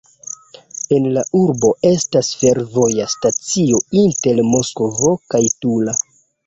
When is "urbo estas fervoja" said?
1.41-3.07